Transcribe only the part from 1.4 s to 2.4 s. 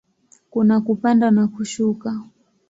kushuka.